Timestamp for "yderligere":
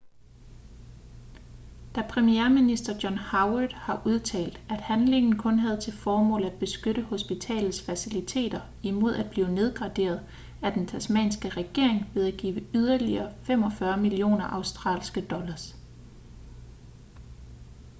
12.73-13.33